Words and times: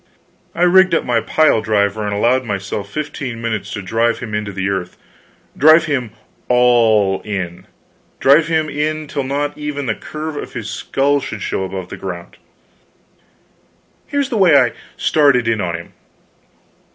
I 0.55 0.63
rigged 0.63 0.95
up 0.95 1.03
my 1.05 1.21
pile 1.21 1.61
driver, 1.61 2.03
and 2.03 2.11
allowed 2.11 2.43
myself 2.43 2.89
fifteen 2.89 3.39
minutes 3.39 3.71
to 3.73 3.83
drive 3.83 4.17
him 4.17 4.33
into 4.33 4.51
the 4.51 4.67
earth 4.67 4.97
drive 5.55 5.83
him 5.85 6.09
all 6.49 7.21
in 7.21 7.67
drive 8.19 8.47
him 8.47 8.67
in 8.67 9.05
till 9.05 9.21
not 9.23 9.55
even 9.59 9.85
the 9.85 9.93
curve 9.93 10.37
of 10.37 10.53
his 10.53 10.71
skull 10.71 11.19
should 11.19 11.43
show 11.43 11.65
above 11.65 11.89
ground. 11.99 12.37
Here 14.07 14.21
is 14.21 14.29
the 14.29 14.37
way 14.41 14.57
I 14.59 14.73
started 14.97 15.47
in 15.47 15.61
on 15.61 15.75
him. 15.75 15.93